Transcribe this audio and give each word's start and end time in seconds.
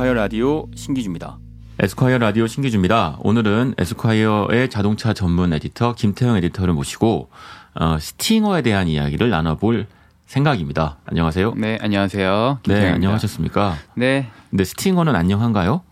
에스콰이어 0.00 0.14
라디오 0.14 0.66
신기주입니다. 0.74 1.38
에스콰이어 1.78 2.16
라디오 2.16 2.46
신기주입니다. 2.46 3.18
오늘은 3.20 3.74
에스콰이어의 3.76 4.70
자동차 4.70 5.12
전문 5.12 5.52
에디터 5.52 5.94
김태형 5.94 6.38
에디터를 6.38 6.72
모시고 6.72 7.28
어, 7.74 7.98
스팅어에 8.00 8.62
대한 8.62 8.88
이야기를 8.88 9.28
나눠볼 9.28 9.86
생각입니다. 10.24 10.96
안녕하세요. 11.04 11.52
네, 11.54 11.76
안녕하세요. 11.82 12.60
네, 12.62 12.62
김태형입니다. 12.62 12.94
안녕하셨습니까? 12.94 13.76
네, 13.94 14.30
근데 14.48 14.64
스팅어는 14.64 15.14
안녕한가요? 15.14 15.82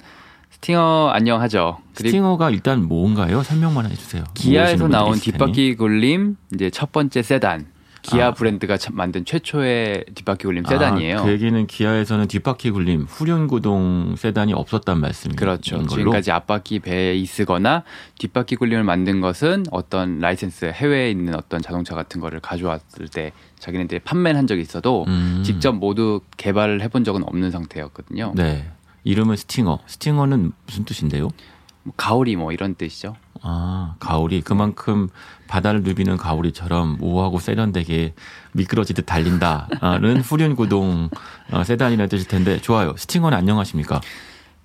스팅어 0.52 1.11
안녕하죠. 1.12 1.77
스팅어가 1.93 2.48
일단 2.48 2.84
뭔가요? 2.88 3.43
설명만 3.43 3.90
해주세요. 3.90 4.25
기아에서 4.32 4.84
모르시는 4.84 4.90
나온. 4.90 5.18
뒷바퀴 5.18 5.77
굴림 5.77 6.37
이제 6.54 6.70
첫 6.70 6.93
번째 6.93 7.20
세단. 7.20 7.66
기아 8.02 8.29
아. 8.29 8.30
브랜드가 8.33 8.77
참- 8.77 8.95
만든 8.97 9.25
최초의 9.25 10.05
뒷바퀴 10.15 10.45
굴림 10.45 10.65
세단이에요. 10.65 11.19
아, 11.19 11.23
그 11.25 11.30
얘기는 11.30 11.66
기아에서는 11.66 12.29
뒷바퀴 12.29 12.71
굴림 12.71 13.02
후륜 13.09 13.47
구동 13.48 14.15
세단이 14.16 14.52
없었단 14.52 15.01
말씀인 15.01 15.37
그렇죠. 15.37 15.77
걸로. 15.77 15.88
지금까지 15.88 16.30
앞바퀴 16.30 16.80
있으거나 17.16 17.83
뒷바퀴 18.19 18.57
굴림을 18.57 18.84
만든 18.84 19.21
것은 19.21 19.65
어떤 19.71 20.19
라이센스 20.21 20.66
해외에 20.66 21.11
있는 21.11 21.34
어떤 21.34 21.61
자동차 21.61 21.95
같은 21.95 22.21
거를 22.21 22.41
가져왔을 22.41 23.09
때 23.09 23.33
자기네들이 23.59 24.01
판매를 24.01 24.38
한 24.38 24.46
적이 24.46 24.62
있어도 24.62 25.05
음. 25.09 25.43
직접 25.45 25.73
모두 25.73 26.21
개발을 26.37 26.80
해본 26.83 27.05
적은 27.05 27.24
없는 27.24 27.51
상태였거든요. 27.51 28.33
네. 28.37 28.71
이름은 29.05 29.37
스팅어. 29.37 29.80
스팅어는 29.87 30.52
무슨 30.66 30.85
뜻인데요? 30.85 31.30
뭐 31.83 31.95
가오리 31.96 32.37
뭐 32.37 32.52
이런 32.52 32.74
뜻이죠. 32.74 33.16
아, 33.42 33.95
가오리. 33.98 34.41
그만큼 34.42 35.09
바다를 35.46 35.83
누비는 35.83 36.16
가오리처럼 36.16 36.99
우아하고 37.01 37.38
세련되게 37.38 38.15
미끄러지듯 38.52 39.07
달린다는 39.07 40.21
후륜 40.24 40.57
구동 40.57 41.09
어, 41.51 41.65
세단이라는 41.65 42.09
뜻일 42.09 42.29
텐데 42.29 42.59
좋아요. 42.60 42.95
스팅어는 42.96 43.37
안녕하십니까? 43.38 44.01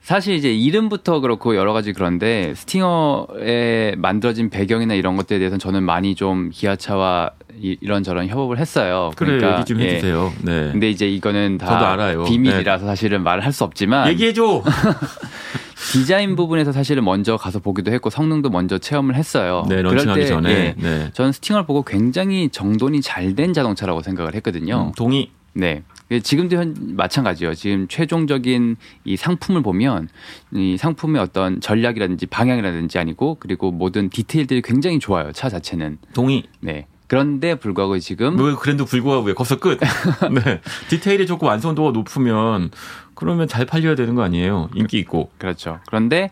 사실 0.02 0.36
이제 0.36 0.53
이름부터 0.53 1.22
그렇고 1.22 1.56
여러 1.56 1.72
가지 1.72 1.94
그런데 1.94 2.53
스팅어에 2.56 3.95
만들어진 3.97 4.50
배경이나 4.50 4.95
이런 4.95 5.16
것들에 5.16 5.40
대해서는 5.40 5.59
저는 5.59 5.84
많이 5.84 6.14
좀 6.16 6.50
기아차와 6.52 7.31
이, 7.62 7.78
런 7.84 8.03
저런 8.03 8.28
협업을 8.28 8.58
했어요. 8.58 9.12
그래 9.16 9.38
그러니까, 9.38 9.59
얘기 9.59 9.66
좀 9.66 9.80
예. 9.80 9.92
해주세요. 9.92 10.34
네. 10.42 10.69
근데 10.73 10.90
이제 10.90 11.08
이거는 11.08 11.58
다 11.58 11.94
알아요. 11.94 12.23
네. 12.23 12.30
비밀이라서 12.30 12.86
사실은 12.86 13.23
말을 13.23 13.45
할 13.45 13.53
수 13.53 13.64
없지만 13.64 14.09
얘기해줘. 14.09 14.64
디자인 15.92 16.36
부분에서 16.36 16.72
사실은 16.72 17.03
먼저 17.03 17.38
가서 17.38 17.59
보기도 17.59 17.92
했고 17.92 18.09
성능도 18.09 18.50
먼저 18.50 18.78
체험을 18.78 19.16
했어요. 19.16 19.66
네, 19.67 19.81
런칭하기 19.81 20.22
때, 20.22 20.28
전에. 20.28 20.50
예, 20.50 20.75
네. 20.81 21.09
저는 21.14 21.31
스팅어를 21.31 21.66
보고 21.66 21.84
굉장히 21.84 22.50
정돈이 22.50 23.02
잘 23.02 23.34
된 23.34 23.52
자동차라고 23.53 24.02
생각을 24.03 24.36
했거든요. 24.36 24.90
음, 24.90 24.92
동의. 24.95 25.31
네. 25.53 25.81
지금도 26.22 26.56
현 26.56 26.75
마찬가지예요. 26.95 27.56
지금 27.56 27.88
최종적인 27.88 28.75
이 29.06 29.17
상품을 29.17 29.64
보면 29.64 30.09
이 30.53 30.78
상품의 30.78 31.20
어떤 31.22 31.59
전략이라든지 31.62 32.28
방향이라든지 32.28 33.00
아니고 33.00 33.38
그리고 33.40 33.72
모든 33.72 34.09
디테일들이 34.09 34.62
굉장히 34.62 35.00
좋아요. 35.00 35.31
차 35.31 35.50
자체는. 35.50 35.97
동의. 36.14 36.44
네. 36.59 36.86
그런데 37.08 37.56
불구하고 37.56 37.97
지금 38.00 38.40
왜 38.40 38.53
그랜드 38.56 38.86
불구하고 38.86 39.25
왜 39.25 39.34
거기서 39.34 39.58
끝? 39.59 39.80
네. 40.31 40.59
디테일이 40.90 41.28
좋고 41.28 41.45
완성도가 41.45 41.92
높으면 41.92 42.72
그러면 43.16 43.47
잘 43.47 43.66
팔려야 43.66 43.95
되는 43.95 44.16
거 44.16 44.23
아니에요? 44.23 44.69
인기 44.73 45.00
있고. 45.00 45.31
그렇죠. 45.38 45.80
그런데 45.88 46.31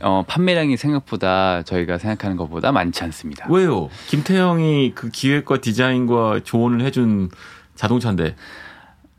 어, 0.00 0.24
판매량이 0.26 0.76
생각보다 0.76 1.62
저희가 1.62 1.98
생각하는 1.98 2.36
것보다 2.36 2.72
많지 2.72 3.02
않습니다. 3.04 3.46
왜요? 3.50 3.88
김태형이 4.08 4.92
그 4.94 5.10
기획과 5.10 5.60
디자인과 5.60 6.40
조언을 6.44 6.82
해준 6.82 7.30
자동차인데. 7.74 8.36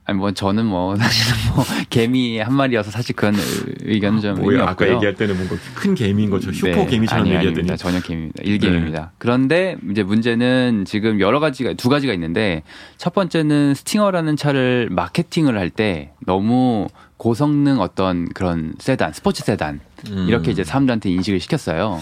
아니 0.10 0.18
뭐 0.18 0.32
저는 0.32 0.66
뭐 0.66 0.96
사실은 0.98 1.38
뭐 1.56 1.64
개미 1.90 2.40
한 2.40 2.54
마리여서 2.54 2.92
사실 2.92 3.16
그런 3.16 3.36
의견은 3.82 4.22
좀 4.22 4.32
의미 4.38 4.42
뭐야, 4.44 4.62
아까 4.64 4.72
없고요. 4.72 4.96
얘기할 4.96 5.16
때는 5.16 5.38
뭔가 5.38 5.56
큰 5.76 5.96
개미인 5.96 6.30
것처럼 6.30 6.54
슈퍼 6.54 6.70
네, 6.72 6.86
개미처럼 6.86 7.22
아니, 7.24 7.30
얘기하더니. 7.30 7.54
아닙니다. 7.54 7.76
전혀 7.78 8.02
개미입니다. 8.02 8.44
일개미입니다. 8.44 9.12
그런데 9.18 9.78
이제 9.92 10.04
문제는 10.04 10.86
지금 10.86 11.20
여러 11.20 11.40
가지가 11.40 11.74
두 11.74 11.90
가지가 11.90 12.14
있는데 12.14 12.64
첫 12.98 13.14
번째는 13.14 13.74
스팅어라는 13.76 14.36
차를 14.36 14.90
마케팅을 14.92 15.58
할 15.58 15.70
때 15.70 16.12
너무 16.26 16.88
고성능 17.18 17.80
어떤 17.80 18.28
그런 18.30 18.74
세단, 18.80 19.14
스포츠 19.14 19.44
세단 19.44 19.82
음. 20.10 20.26
이렇게 20.28 20.50
이제 20.50 20.64
사람들한테 20.64 21.12
인식을 21.12 21.40
시켰어요. 21.40 22.00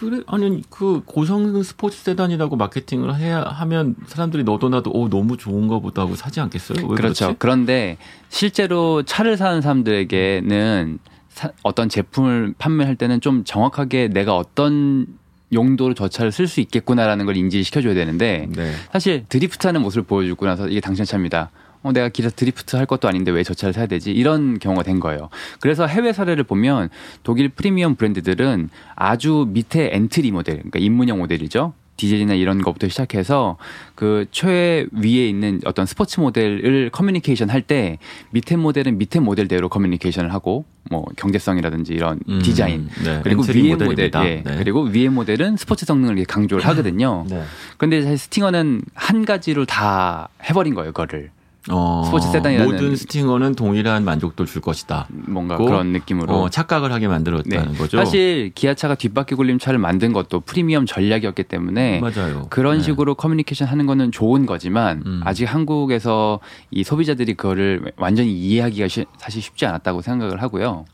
그래 0.00 0.20
아니 0.26 0.62
그 0.70 1.02
고성능 1.04 1.62
스포츠 1.62 1.98
세단이라고 2.02 2.56
마케팅을 2.56 3.14
해야 3.16 3.42
하면 3.42 3.94
사람들이 4.06 4.44
너도 4.44 4.70
나도 4.70 4.90
어 4.92 5.08
너무 5.10 5.36
좋은가 5.36 5.78
보다 5.78 6.02
하고 6.02 6.16
사지 6.16 6.40
않겠어요? 6.40 6.86
왜 6.86 6.94
그렇죠. 6.96 7.36
그런데 7.38 7.98
실제로 8.30 9.02
차를 9.02 9.36
사는 9.36 9.60
사람들에게는 9.60 10.98
사- 11.28 11.52
어떤 11.62 11.88
제품을 11.90 12.54
판매할 12.58 12.96
때는 12.96 13.20
좀 13.20 13.44
정확하게 13.44 14.08
내가 14.08 14.34
어떤 14.36 15.06
용도로 15.52 15.94
저 15.94 16.08
차를 16.08 16.32
쓸 16.32 16.46
수 16.46 16.60
있겠구나라는 16.60 17.26
걸 17.26 17.36
인지시켜줘야 17.36 17.92
되는데 17.94 18.48
네. 18.54 18.72
사실 18.92 19.26
드리프트하는 19.28 19.82
모습을 19.82 20.04
보여주고 20.04 20.46
나서 20.46 20.66
이게 20.68 20.80
당신의 20.80 21.06
차입니다. 21.06 21.50
어, 21.82 21.92
내가 21.92 22.08
길에서 22.10 22.34
드리프트 22.36 22.76
할 22.76 22.86
것도 22.86 23.08
아닌데 23.08 23.30
왜 23.30 23.42
저 23.42 23.54
차를 23.54 23.72
사야 23.72 23.86
되지? 23.86 24.12
이런 24.12 24.58
경우가 24.58 24.82
된 24.82 25.00
거예요. 25.00 25.30
그래서 25.60 25.86
해외 25.86 26.12
사례를 26.12 26.44
보면 26.44 26.90
독일 27.22 27.48
프리미엄 27.48 27.94
브랜드들은 27.96 28.68
아주 28.96 29.46
밑에 29.48 29.90
엔트리 29.92 30.30
모델, 30.30 30.56
그러니까 30.56 30.78
입문형 30.78 31.18
모델이죠. 31.18 31.72
디젤이나 31.96 32.32
이런 32.34 32.62
것부터 32.62 32.88
시작해서 32.88 33.58
그 33.94 34.24
최 34.30 34.86
위에 34.92 35.28
있는 35.28 35.60
어떤 35.66 35.84
스포츠 35.84 36.18
모델을 36.20 36.88
커뮤니케이션 36.90 37.50
할 37.50 37.60
때 37.62 37.98
밑에 38.30 38.56
모델은 38.56 38.96
밑에 38.96 39.20
모델대로 39.20 39.68
커뮤니케이션을 39.68 40.32
하고 40.32 40.64
뭐 40.90 41.04
경제성이라든지 41.16 41.92
이런 41.92 42.20
음, 42.28 42.40
디자인 42.42 42.88
네, 43.04 43.20
그리고 43.22 43.42
위에. 43.42 43.74
모델 43.74 44.10
예, 44.24 44.42
네. 44.44 44.56
그리고 44.56 44.82
위에 44.84 45.08
모델은 45.10 45.56
스포츠 45.58 45.84
성능을 45.84 46.24
강조를 46.24 46.64
하거든요. 46.68 47.26
네. 47.28 47.42
근데 47.76 48.00
사실 48.00 48.16
스팅어는 48.16 48.80
한 48.94 49.24
가지로 49.26 49.66
다 49.66 50.28
해버린 50.44 50.74
거예요, 50.74 50.92
그거를. 50.92 51.30
어, 51.68 52.02
스포츠 52.06 52.28
세단이라는- 52.32 52.64
모든 52.64 52.96
스팅어는 52.96 53.54
동일한 53.54 54.02
만족도를 54.04 54.50
줄 54.50 54.62
것이다. 54.62 55.06
뭔가 55.10 55.58
고, 55.58 55.66
그런 55.66 55.88
느낌으로. 55.88 56.32
어, 56.34 56.48
착각을 56.48 56.90
하게 56.90 57.06
만들었다는 57.06 57.74
거죠. 57.74 57.98
네. 57.98 58.04
사실 58.04 58.50
기아차가 58.54 58.94
뒷바퀴 58.94 59.34
굴림 59.34 59.58
차를 59.58 59.78
만든 59.78 60.14
것도 60.14 60.40
프리미엄 60.40 60.86
전략이었기 60.86 61.42
때문에 61.44 62.00
맞아요. 62.00 62.46
그런 62.48 62.78
네. 62.78 62.82
식으로 62.84 63.14
커뮤니케이션 63.14 63.68
하는 63.68 63.84
거는 63.84 64.10
좋은 64.10 64.46
거지만 64.46 65.02
음. 65.04 65.20
아직 65.24 65.44
한국에서 65.44 66.40
이 66.70 66.82
소비자들이 66.82 67.34
그거를 67.34 67.92
완전히 67.98 68.32
이해하기가 68.32 68.88
쉬- 68.88 69.04
사실 69.18 69.42
쉽지 69.42 69.66
않았다고 69.66 70.00
생각을 70.00 70.40
하고요. 70.40 70.86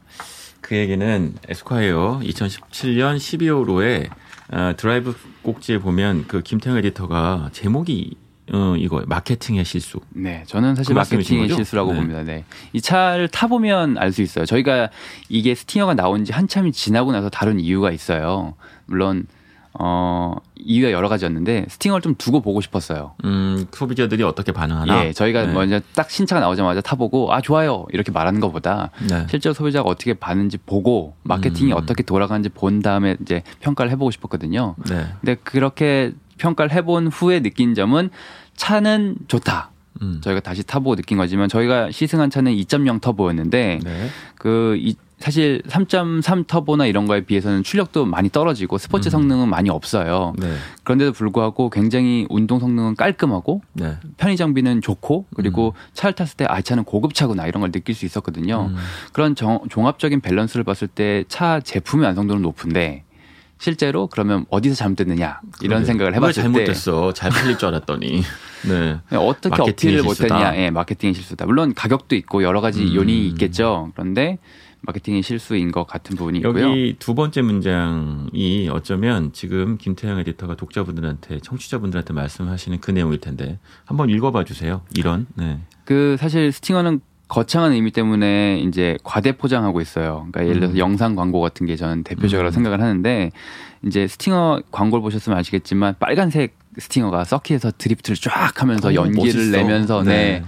그 0.60 0.74
얘기는 0.76 1.34
에스콰이어 1.48 2.20
2017년 2.24 3.16
12월호에 3.18 4.08
어, 4.52 4.72
드라이브 4.76 5.14
꼭지에 5.42 5.78
보면 5.78 6.24
그 6.26 6.42
김태형 6.42 6.76
에디터가 6.78 7.50
제목이 7.52 8.16
어, 8.52 8.74
이거 8.78 9.02
마케팅의 9.06 9.64
실수. 9.64 9.98
네, 10.10 10.44
저는 10.46 10.74
사실 10.76 10.94
그 10.94 10.98
마케팅의? 10.98 11.48
실수라고 11.48 11.92
네. 11.92 11.98
봅니다. 11.98 12.22
네. 12.22 12.44
이 12.72 12.80
차를 12.80 13.28
타 13.28 13.46
보면 13.48 13.98
알 13.98 14.12
수 14.12 14.22
있어요. 14.22 14.46
저희가 14.46 14.90
이게 15.28 15.54
스팅어가 15.54 15.94
나온 15.94 16.24
지 16.24 16.32
한참이 16.32 16.72
지나고 16.72 17.12
나서 17.12 17.28
다룬 17.28 17.58
이유가 17.58 17.90
있어요. 17.90 18.54
물론, 18.86 19.26
어, 19.78 20.36
이유가 20.54 20.90
여러 20.92 21.08
가지였는데, 21.08 21.66
스팅어를 21.68 22.00
좀 22.00 22.14
두고 22.14 22.40
보고 22.40 22.60
싶었어요. 22.60 23.14
음, 23.24 23.66
소비자들이 23.72 24.22
어떻게 24.22 24.52
반응하나. 24.52 25.06
예, 25.06 25.12
저희가 25.12 25.46
네. 25.46 25.52
먼저 25.52 25.80
딱 25.94 26.10
신차가 26.10 26.40
나오자마자 26.40 26.80
타보고, 26.80 27.34
아, 27.34 27.40
좋아요. 27.42 27.84
이렇게 27.92 28.10
말하는 28.10 28.40
것보다, 28.40 28.90
네. 29.06 29.26
실제로 29.28 29.52
소비자가 29.52 29.86
어떻게 29.88 30.14
받는지 30.14 30.56
보고, 30.56 31.14
마케팅이 31.24 31.72
음. 31.72 31.76
어떻게 31.76 32.02
돌아가는지 32.04 32.48
본 32.48 32.80
다음에 32.80 33.16
이제 33.20 33.42
평가를 33.60 33.90
해보고 33.92 34.10
싶었거든요. 34.12 34.76
네. 34.88 35.04
근데 35.20 35.34
그렇게 35.42 36.12
평가를 36.38 36.70
해본 36.72 37.08
후에 37.08 37.40
느낀 37.40 37.74
점은 37.74 38.10
차는 38.56 39.16
좋다. 39.28 39.70
음. 40.02 40.20
저희가 40.22 40.40
다시 40.40 40.62
타보고 40.62 40.96
느낀 40.96 41.16
거지만 41.16 41.48
저희가 41.48 41.90
시승한 41.90 42.28
차는 42.30 42.52
2.0 42.52 43.00
터보였는데 43.00 43.80
네. 43.82 44.08
그 44.36 44.76
이, 44.78 44.94
사실 45.18 45.62
3.3 45.66 46.46
터보나 46.46 46.84
이런 46.84 47.06
거에 47.06 47.22
비해서는 47.24 47.62
출력도 47.62 48.04
많이 48.04 48.28
떨어지고 48.28 48.76
스포츠 48.76 49.08
음. 49.08 49.10
성능은 49.12 49.48
많이 49.48 49.70
없어요. 49.70 50.34
네. 50.38 50.54
그런데도 50.84 51.12
불구하고 51.12 51.70
굉장히 51.70 52.26
운동 52.28 52.60
성능은 52.60 52.96
깔끔하고 52.96 53.62
네. 53.72 53.96
편의 54.18 54.36
장비는 54.36 54.82
좋고 54.82 55.24
그리고 55.34 55.72
차를 55.94 56.12
탔을 56.14 56.36
때 56.36 56.44
아, 56.46 56.58
이 56.58 56.62
차는 56.62 56.84
고급차구나 56.84 57.46
이런 57.46 57.62
걸 57.62 57.72
느낄 57.72 57.94
수 57.94 58.04
있었거든요. 58.04 58.66
음. 58.72 58.76
그런 59.14 59.34
정- 59.34 59.60
종합적인 59.70 60.20
밸런스를 60.20 60.64
봤을 60.64 60.86
때 60.88 61.24
차 61.28 61.60
제품의 61.60 62.04
완성도는 62.04 62.42
높은데 62.42 63.04
실제로 63.58 64.06
그러면 64.06 64.44
어디서 64.50 64.74
잘못됐느냐 64.74 65.40
이런 65.62 65.78
그러게요. 65.80 65.84
생각을 65.86 66.12
왜 66.12 66.16
해봤을 66.16 66.32
때 66.34 66.42
잘못됐어. 66.42 67.12
잘 67.14 67.30
팔릴 67.30 67.56
줄 67.58 67.68
알았더니. 67.68 68.22
네. 68.68 69.00
어떻게 69.16 69.48
마케팅의 69.50 69.98
어필을. 70.00 70.02
못했냐? 70.02 70.56
예, 70.58 70.70
마케팅의 70.70 71.14
실수다. 71.14 71.46
물론 71.46 71.72
가격도 71.74 72.16
있고 72.16 72.42
여러 72.42 72.60
가지 72.60 72.82
음. 72.82 72.94
요인이 72.94 73.28
있겠죠. 73.28 73.92
그런데 73.94 74.38
마케팅의 74.82 75.22
실수인 75.22 75.72
것 75.72 75.86
같은 75.86 76.16
부분이 76.16 76.38
있고요. 76.40 76.70
여기 76.70 76.96
두 76.98 77.14
번째 77.14 77.42
문장이 77.42 78.68
어쩌면 78.70 79.32
지금 79.32 79.78
김태형 79.78 80.18
에디터가 80.20 80.56
독자분들한테 80.56 81.40
청취자분들한테 81.40 82.12
말씀하시는 82.12 82.80
그 82.80 82.90
내용일 82.90 83.20
텐데 83.20 83.58
한번 83.84 84.10
읽어봐 84.10 84.44
주세요. 84.44 84.82
이런 84.96 85.26
네. 85.34 85.60
그 85.84 86.16
사실 86.18 86.52
스팅어는 86.52 87.00
거창한 87.28 87.72
의미 87.72 87.90
때문에 87.90 88.60
이제 88.60 88.96
과대 89.02 89.32
포장하고 89.32 89.80
있어요. 89.80 90.26
그러니까 90.30 90.44
예를 90.44 90.60
들어서 90.60 90.74
음. 90.74 90.78
영상 90.78 91.16
광고 91.16 91.40
같은 91.40 91.66
게 91.66 91.76
저는 91.76 92.04
대표적으로 92.04 92.48
음. 92.48 92.52
생각을 92.52 92.80
하는데 92.80 93.32
이제 93.84 94.06
스팅어 94.06 94.62
광고를 94.70 95.02
보셨으면 95.02 95.38
아시겠지만 95.38 95.96
빨간색 95.98 96.56
스팅어가 96.78 97.24
서킷에서 97.24 97.72
드리프트를 97.78 98.16
쫙 98.16 98.62
하면서 98.62 98.88
어, 98.88 98.94
연기를 98.94 99.50
멋있어. 99.50 99.56
내면서 99.56 100.02
네. 100.02 100.42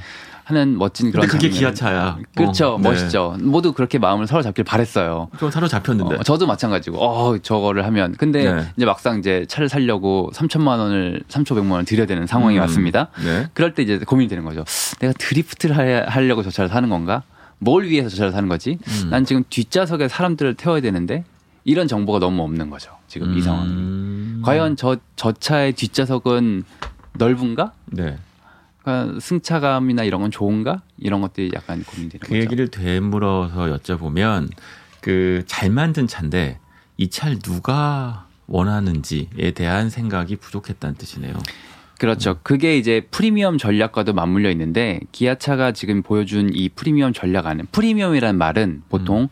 하는 0.49 0.79
멋진 0.79 1.11
그런 1.11 1.27
그게 1.27 1.51
장면. 1.51 1.59
기아차야. 1.59 2.19
그렇죠. 2.35 2.75
어, 2.75 2.79
네. 2.79 2.89
멋있죠. 2.89 3.37
모두 3.43 3.75
그렇게 3.75 3.99
마음을 3.99 4.27
사로잡길 4.27 4.65
바랬어요. 4.65 5.29
좀 5.39 5.51
사로잡혔는데. 5.51 6.15
어, 6.17 6.23
저도 6.23 6.47
마찬가지고, 6.47 6.99
어, 6.99 7.37
저거를 7.37 7.85
하면. 7.85 8.13
근데 8.17 8.51
네. 8.55 8.73
이제 8.79 8.87
막상 8.87 9.19
이제 9.19 9.45
차를 9.47 9.69
살려고 9.69 10.31
3천만 10.35 10.79
원을, 10.79 11.23
3,500만 11.29 11.71
원을 11.73 11.85
들여야 11.85 12.07
되는 12.07 12.27
상황이 12.27 12.57
음. 12.57 12.63
왔습니다. 12.63 13.09
네. 13.23 13.47
그럴 13.53 13.75
때 13.75 13.83
이제 13.83 13.99
고민이 13.99 14.29
되는 14.31 14.43
거죠. 14.45 14.65
내가 15.01 15.13
드리프트를 15.19 15.77
하- 15.77 16.11
하려고 16.11 16.43
저 16.43 16.51
차를 16.51 16.71
사는 16.71 16.89
건가? 16.89 17.25
뭘 17.59 17.85
위해서 17.85 18.09
저 18.09 18.17
차를 18.17 18.33
사는 18.33 18.49
거지? 18.49 18.79
음. 18.87 19.11
난 19.11 19.27
지금 19.27 19.45
뒷좌석에 19.51 20.09
사람들을 20.09 20.55
태워야 20.55 20.81
되는데 20.81 21.25
이런 21.65 21.89
정보가 21.89 22.21
너무 22.21 22.43
없는 22.45 22.71
거죠. 22.71 22.93
지금 23.07 23.37
이 23.37 23.43
상황이. 23.43 23.69
음. 23.69 24.43
과연 24.43 24.77
저, 24.77 24.97
저 25.17 25.33
차의 25.33 25.75
뒷좌석은 25.75 26.63
넓은가? 27.19 27.73
네. 27.87 28.17
그러니까 28.89 29.21
승차감이나 29.21 30.05
이런 30.05 30.23
건 30.23 30.31
좋은가? 30.31 30.83
이런 30.99 31.21
것들이 31.21 31.51
약간 31.55 31.85
고민되는 31.85 32.21
그 32.21 32.29
거죠. 32.31 32.41
얘기를 32.41 32.69
되물어서 32.69 33.77
여쭤보면 33.77 34.49
그 35.01 35.43
잘 35.47 35.71
만든 35.71 36.07
차인데 36.07 36.59
이 36.97 37.09
차를 37.11 37.39
누가 37.39 38.27
원하는지에 38.47 39.53
대한 39.55 39.91
생각이 39.91 40.37
부족했다는 40.37 40.97
뜻이네요. 40.97 41.35
그렇죠. 41.99 42.39
그게 42.43 42.79
이제 42.79 43.07
프리미엄 43.11 43.59
전략과도 43.59 44.13
맞물려 44.15 44.51
있는데 44.53 45.01
기아차가 45.13 45.73
지금 45.73 46.03
보여준 46.03 46.51
이 46.55 46.69
프리미엄 46.69 47.13
전략 47.13 47.47
안에 47.47 47.65
프리미엄이라는 47.73 48.39
말은 48.39 48.83
보통 48.89 49.29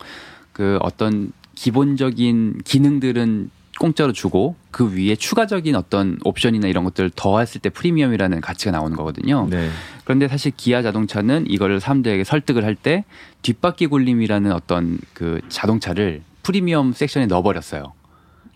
그 0.53 0.79
어떤 0.83 1.33
기본적인 1.55 2.61
기능들은 2.65 3.51
공짜로 3.79 4.13
주고 4.13 4.57
그 4.71 4.95
위에 4.97 5.17
추가적인 5.17 5.75
어떤 5.77 6.19
옵션이나 6.25 6.69
이런 6.69 6.85
것들을 6.85 7.11
더했을 7.15 7.61
때 7.61 7.69
프리미엄이라는 7.71 8.41
가치가 8.41 8.71
나오는 8.71 8.97
거거든요. 8.97 9.47
네. 9.51 9.69
그런데 10.05 10.29
사실 10.29 10.53
기아 10.57 10.83
자동차는 10.83 11.47
이거를 11.49 11.81
사람들에게 11.81 12.25
설득을 12.25 12.65
할 12.65 12.77
때 12.77 13.05
뒷바퀴 13.43 13.87
굴림이라는 13.87 14.53
어떤 14.53 14.99
그 15.15 15.41
자동차를 15.49 16.23
프리미엄 16.43 16.93
섹션에 16.93 17.27
넣어버렸어요. 17.27 17.93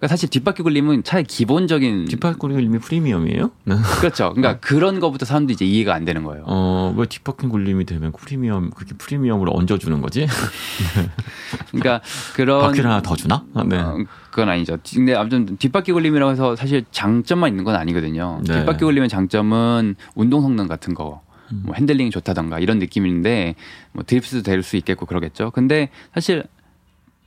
그러니까 0.00 0.08
사실 0.14 0.30
뒷바퀴 0.30 0.62
굴림은 0.62 1.04
차의 1.04 1.24
기본적인 1.24 2.06
뒷바퀴 2.06 2.38
굴림이 2.38 2.78
프리미엄이에요? 2.78 3.50
네. 3.64 3.74
그렇죠. 4.00 4.32
그러니까 4.34 4.58
그런 4.58 4.98
거부터 4.98 5.26
사람들이 5.26 5.52
이제 5.54 5.66
이해가 5.66 5.94
안 5.94 6.06
되는 6.06 6.24
거예요. 6.24 6.44
어, 6.46 6.94
왜 6.96 7.04
뒷바퀴 7.04 7.48
굴림이 7.48 7.84
되면 7.84 8.10
프리미엄 8.12 8.70
그렇게 8.70 8.94
프리미엄으로 8.94 9.52
얹어 9.54 9.76
주는 9.76 10.00
거지? 10.00 10.26
그러니까 11.70 12.00
그런 12.34 12.62
바퀴를 12.62 12.88
하나 12.88 13.02
더 13.02 13.14
주나? 13.14 13.44
아, 13.54 13.62
네. 13.64 13.76
어, 13.78 13.98
그건 14.30 14.48
아니죠. 14.48 14.78
근데 14.94 15.14
아무튼 15.14 15.58
뒷바퀴 15.58 15.92
굴림이라고 15.92 16.32
해서 16.32 16.56
사실 16.56 16.84
장점만 16.90 17.50
있는 17.50 17.64
건 17.64 17.74
아니거든요. 17.76 18.40
네. 18.46 18.54
뒷바퀴 18.60 18.84
굴림의 18.84 19.10
장점은 19.10 19.96
운동 20.14 20.40
성능 20.40 20.66
같은 20.66 20.94
거, 20.94 21.20
음. 21.52 21.62
뭐 21.66 21.74
핸들링이 21.74 22.08
좋다던가 22.10 22.58
이런 22.58 22.78
느낌인데 22.78 23.54
뭐 23.92 24.02
드리프트도 24.06 24.42
될 24.42 24.62
수 24.62 24.76
있겠고 24.78 25.04
그러겠죠. 25.04 25.50
근데 25.50 25.90
사실 26.14 26.44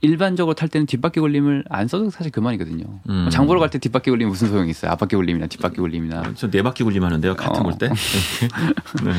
일반적으로 0.04 0.54
탈 0.54 0.68
때는 0.68 0.86
뒷바퀴 0.86 1.20
굴림을 1.20 1.64
안 1.70 1.88
써도 1.88 2.10
사실 2.10 2.30
그만이거든요. 2.32 2.84
음. 3.08 3.14
뭐 3.22 3.34
장 3.34 3.46
보러 3.46 3.58
갈 3.60 3.70
때 3.70 3.78
뒷바퀴 3.78 4.10
굴림 4.10 4.28
무슨 4.28 4.48
소용이 4.48 4.70
있어요? 4.70 4.90
앞바퀴 4.92 5.16
굴림이나 5.16 5.46
뒷바퀴 5.46 5.76
굴림이나. 5.76 6.34
저 6.34 6.50
네 6.50 6.62
바퀴 6.62 6.84
굴림 6.84 7.02
하는데요. 7.04 7.34
카트 7.36 7.60
어. 7.60 7.62
볼 7.62 7.78
때. 7.78 7.88
네. 9.04 9.12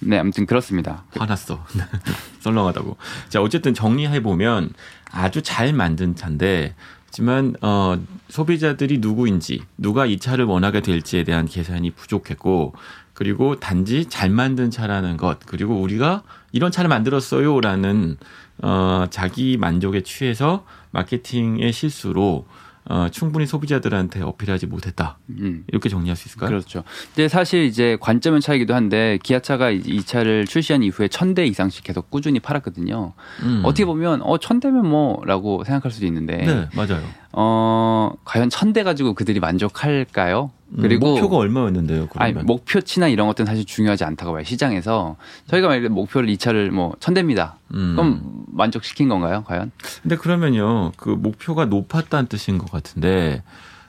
네, 0.00 0.18
아무튼 0.18 0.44
그렇습니다. 0.46 1.04
화났어. 1.16 1.64
썰렁하다고. 2.40 2.96
자, 3.30 3.40
어쨌든 3.40 3.72
정리해 3.74 4.22
보면 4.22 4.70
아주 5.10 5.40
잘 5.42 5.72
만든 5.72 6.14
차인데 6.14 6.74
하지만 7.06 7.54
어 7.62 7.96
소비자들이 8.28 8.98
누구인지 8.98 9.62
누가 9.78 10.04
이 10.04 10.18
차를 10.18 10.44
원하게 10.46 10.80
될지에 10.80 11.22
대한 11.24 11.46
계산이 11.46 11.92
부족했고 11.92 12.74
그리고 13.14 13.60
단지 13.60 14.06
잘 14.06 14.30
만든 14.30 14.70
차라는 14.72 15.16
것 15.16 15.38
그리고 15.46 15.80
우리가 15.80 16.24
이런 16.50 16.72
차를 16.72 16.88
만들었어요라는 16.88 18.16
어 18.62 19.06
자기 19.10 19.56
만족에 19.56 20.02
취해서 20.02 20.64
마케팅의 20.92 21.72
실수로 21.72 22.46
어 22.86 23.08
충분히 23.10 23.46
소비자들한테 23.46 24.20
어필하지 24.22 24.66
못했다. 24.66 25.16
음. 25.30 25.64
이렇게 25.68 25.88
정리할 25.88 26.16
수 26.16 26.28
있을까요? 26.28 26.50
그렇죠. 26.50 26.84
근데 27.14 27.28
사실 27.28 27.64
이제 27.64 27.96
관점의 27.98 28.42
차이기도 28.42 28.74
한데 28.74 29.18
기아차가 29.22 29.70
이- 29.70 29.80
이 29.86 30.02
차를 30.02 30.44
출시한 30.46 30.82
이후에 30.82 31.08
천 31.08 31.34
대 31.34 31.46
이상씩 31.46 31.82
계속 31.82 32.10
꾸준히 32.10 32.40
팔았거든요. 32.40 33.14
음. 33.42 33.62
어떻게 33.64 33.86
보면 33.86 34.20
어 34.22 34.36
천 34.38 34.60
대면 34.60 34.86
뭐라고 34.88 35.64
생각할 35.64 35.90
수도 35.90 36.04
있는데 36.06 36.36
네, 36.36 36.68
맞아요. 36.76 37.02
어 37.36 38.12
과연 38.24 38.48
천 38.50 38.72
대 38.72 38.82
가지고 38.82 39.14
그들이 39.14 39.40
만족할까요? 39.40 40.50
그리고 40.80 41.06
음, 41.06 41.10
목표가 41.14 41.36
얼마였는데요? 41.36 42.08
아니 42.16 42.32
그러면? 42.32 42.46
목표치나 42.46 43.08
이런 43.08 43.26
것들은 43.28 43.46
사실 43.46 43.64
중요하지 43.64 44.02
않다고 44.04 44.32
봐요 44.32 44.42
시장에서 44.44 45.16
저희가 45.48 45.68
만약에 45.68 45.88
목표를 45.88 46.28
이 46.28 46.36
차를 46.36 46.70
뭐천 46.72 47.14
대입니다. 47.14 47.58
음. 47.74 47.94
그럼 47.94 48.44
만족시킨 48.48 49.08
건가요? 49.08 49.44
과연? 49.46 49.70
근데 50.02 50.16
그러면요, 50.16 50.92
그 50.96 51.10
목표가 51.10 51.66
높았다는 51.66 52.26
뜻인 52.26 52.58
것 52.58 52.70
같은데, 52.70 53.42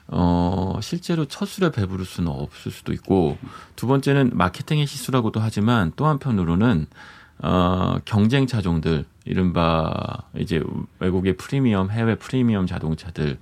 어, 0.07 0.77
실제로 0.81 1.25
첫 1.25 1.48
술에 1.48 1.71
배부를 1.71 2.06
수는 2.06 2.31
없을 2.31 2.71
수도 2.71 2.94
있고, 2.94 3.38
두 3.75 3.88
번째는 3.88 4.31
마케팅의 4.33 4.86
실수라고도 4.88 5.39
하지만, 5.39 5.91
또 5.95 6.06
한편으로는, 6.07 6.86
어, 7.44 7.98
경쟁 8.06 8.45
차종들, 8.48 9.06
이른바 9.25 9.92
이제 10.38 10.62
외국의 11.00 11.36
프리미엄, 11.38 11.89
해외 11.89 12.16
프리미엄 12.16 12.68
자동차들을 12.68 13.38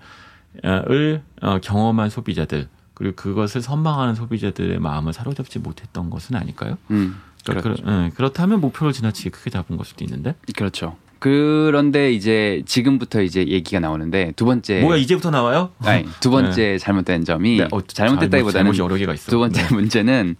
어, 1.41 1.59
경험한 1.59 2.09
소비자들, 2.09 2.67
그리고 2.93 3.15
그것을 3.15 3.61
선망하는 3.61 4.15
소비자들의 4.15 4.79
마음을 4.79 5.13
사로잡지 5.13 5.59
못했던 5.59 6.09
것은 6.09 6.35
아닐까요? 6.35 6.77
음 6.91 7.17
그러니까 7.43 7.63
그렇죠. 7.63 7.83
그렇- 7.83 8.05
예, 8.05 8.09
그렇 8.15 8.29
다면 8.29 8.61
목표를 8.61 8.93
지나치게 8.93 9.29
크게 9.31 9.49
잡은 9.49 9.75
걸 9.77 9.85
수도 9.85 10.05
있는데. 10.05 10.35
그렇죠. 10.55 10.95
그런데 11.19 12.11
이제 12.11 12.63
지금부터 12.65 13.21
이제 13.21 13.47
얘기가 13.47 13.79
나오는데 13.79 14.33
두 14.35 14.43
번째 14.45 14.81
뭐야 14.81 14.97
이제부터 14.97 15.31
나와요? 15.31 15.71
아니, 15.79 16.05
두 16.19 16.29
번째 16.29 16.77
잘못된 16.77 17.23
점이 17.23 17.57
네, 17.59 17.67
어, 17.71 17.81
잘못됐다기보다는 17.81 18.71
있어. 19.13 19.31
두 19.31 19.39
번째 19.39 19.61
네. 19.65 19.73
문제는 19.73 20.35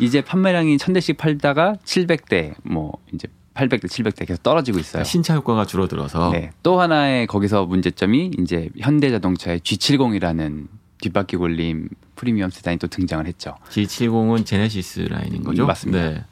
이제 0.00 0.20
판매량이 0.22 0.76
1000대씩 0.78 1.16
팔다가 1.16 1.74
700대 1.84 2.54
뭐 2.64 2.92
이제 3.14 3.28
800대 3.56 3.84
700대 3.86 4.26
계속 4.26 4.42
떨어지고 4.42 4.78
있어요. 4.78 5.04
신차 5.04 5.34
효과가 5.34 5.64
줄어들어서 5.64 6.30
네. 6.30 6.50
또 6.62 6.80
하나의 6.80 7.26
거기서 7.26 7.66
문제점이 7.66 8.32
이제 8.38 8.68
현대자동차의 8.78 9.60
G70이라는 9.60 10.66
뒷바퀴 11.00 11.36
굴림 11.36 11.88
프리미엄 12.14 12.50
세단이 12.50 12.78
또 12.78 12.86
등장을 12.86 13.26
했죠. 13.26 13.54
G70은 13.70 14.46
제네시스 14.46 15.00
라인인 15.00 15.42
거죠? 15.42 15.64
음, 15.64 15.66
맞습니다. 15.66 16.10
네. 16.10 16.24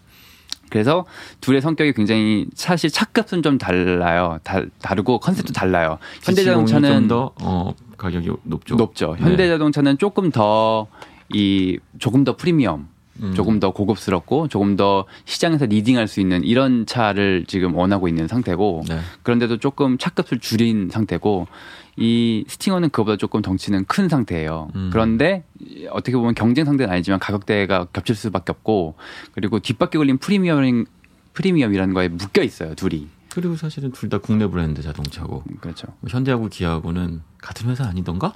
그래서 0.70 1.04
둘의 1.40 1.60
성격이 1.60 1.92
굉장히 1.92 2.46
사실 2.54 2.90
차값은 2.90 3.42
좀 3.42 3.58
달라요. 3.58 4.38
다, 4.42 4.62
다르고 4.80 5.20
컨셉도 5.20 5.52
달라요. 5.52 5.98
현대자동차는 6.22 6.90
좀더 6.90 7.32
어, 7.42 7.74
가격이 7.96 8.30
높죠. 8.42 8.74
높죠. 8.76 9.16
네. 9.18 9.24
현대자동차는 9.24 9.98
조금 9.98 10.30
더 10.30 10.88
이 11.32 11.78
조금 11.98 12.24
더 12.24 12.36
프리미엄, 12.36 12.88
음. 13.22 13.34
조금 13.34 13.60
더 13.60 13.70
고급스럽고 13.70 14.48
조금 14.48 14.76
더 14.76 15.04
시장에서 15.24 15.66
리딩할 15.66 16.08
수 16.08 16.20
있는 16.20 16.42
이런 16.44 16.84
차를 16.86 17.44
지금 17.46 17.74
원하고 17.74 18.08
있는 18.08 18.26
상태고 18.28 18.84
네. 18.88 18.98
그런데도 19.22 19.58
조금 19.58 19.98
차값을 19.98 20.40
줄인 20.40 20.88
상태고 20.90 21.46
이 21.96 22.44
스팅어는 22.48 22.90
그보다 22.90 23.16
조금 23.16 23.40
덩치는 23.40 23.84
큰 23.84 24.08
상태예요. 24.08 24.68
음. 24.74 24.90
그런데 24.92 25.44
어떻게 25.90 26.16
보면 26.16 26.34
경쟁 26.34 26.64
상대는 26.64 26.92
아니지만 26.92 27.20
가격대가 27.20 27.86
겹칠 27.92 28.16
수밖에 28.16 28.50
없고 28.50 28.96
그리고 29.32 29.60
뒷바퀴 29.60 29.98
걸린 29.98 30.18
프리미엄 30.18 30.84
프리미엄이라는 31.34 31.94
거에 31.94 32.08
묶여 32.08 32.42
있어요 32.42 32.74
둘이. 32.74 33.08
그리고 33.32 33.56
사실은 33.56 33.90
둘 33.90 34.08
다 34.08 34.18
국내 34.18 34.46
브랜드 34.46 34.80
자동차고 34.82 35.42
그렇죠. 35.60 35.88
현대하고 36.08 36.48
기아하고는 36.48 37.22
같은 37.38 37.68
회사 37.68 37.84
아니던가? 37.84 38.32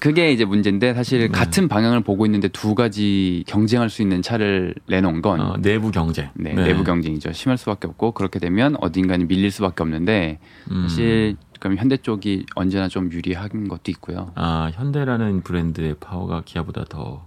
그게 0.00 0.32
이제 0.32 0.44
문제인데 0.44 0.94
사실 0.94 1.20
네. 1.20 1.28
같은 1.28 1.68
방향을 1.68 2.00
보고 2.00 2.24
있는데 2.26 2.48
두 2.48 2.74
가지 2.74 3.44
경쟁할 3.46 3.90
수 3.90 4.02
있는 4.02 4.22
차를 4.22 4.74
내놓은 4.86 5.22
건 5.22 5.40
어, 5.40 5.56
내부 5.60 5.90
경제. 5.90 6.30
네, 6.34 6.54
내부 6.54 6.84
경쟁이죠. 6.84 7.32
심할 7.32 7.58
수밖에 7.58 7.86
없고 7.88 8.12
그렇게 8.12 8.38
되면 8.38 8.76
어딘가는 8.80 9.26
밀릴 9.26 9.50
수밖에 9.50 9.82
없는데 9.82 10.38
음. 10.70 10.86
사실 10.88 11.36
그럼 11.58 11.76
현대 11.76 11.96
쪽이 11.98 12.46
언제나 12.54 12.88
좀 12.88 13.12
유리한 13.12 13.68
것도 13.68 13.90
있고요. 13.90 14.32
아 14.34 14.70
현대라는 14.74 15.42
브랜드의 15.42 15.96
파워가 16.00 16.42
기아보다 16.44 16.84
더 16.88 17.26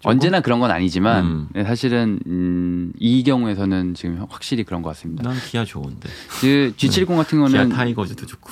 조금? 0.00 0.10
언제나 0.10 0.40
그런 0.40 0.60
건 0.60 0.70
아니지만 0.70 1.24
음. 1.24 1.48
네, 1.54 1.64
사실은 1.64 2.18
음, 2.26 2.92
이 2.98 3.22
경우에서는 3.24 3.94
지금 3.94 4.24
확실히 4.28 4.64
그런 4.64 4.82
것 4.82 4.90
같습니다. 4.90 5.22
난 5.22 5.38
기아 5.38 5.64
좋은데. 5.64 6.08
그 6.40 6.74
G70 6.76 7.16
같은 7.16 7.46
기아 7.46 7.60
거는 7.60 7.68
타이거즈도 7.70 8.26
좋고. 8.26 8.50